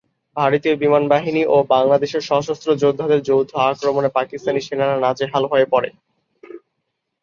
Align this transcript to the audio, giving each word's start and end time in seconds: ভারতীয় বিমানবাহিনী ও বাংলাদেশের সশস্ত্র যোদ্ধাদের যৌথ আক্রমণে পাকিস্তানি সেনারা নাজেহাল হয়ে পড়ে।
ভারতীয় 0.37 0.75
বিমানবাহিনী 0.75 1.43
ও 1.45 1.57
বাংলাদেশের 1.73 2.23
সশস্ত্র 2.29 2.69
যোদ্ধাদের 2.83 3.19
যৌথ 3.21 3.49
আক্রমণে 3.65 4.09
পাকিস্তানি 4.17 4.59
সেনারা 4.61 4.95
নাজেহাল 5.05 5.43
হয়ে 5.51 5.67
পড়ে। 5.73 5.89